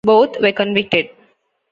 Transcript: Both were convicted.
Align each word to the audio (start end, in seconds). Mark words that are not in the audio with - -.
Both 0.03 0.41
were 0.41 0.51
convicted. 0.51 1.09